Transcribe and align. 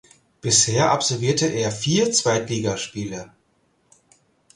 Bisher 0.41 0.89
absolvierte 0.89 1.45
er 1.45 1.71
vier 1.71 2.11
Zweitligaspiele. 2.11 3.31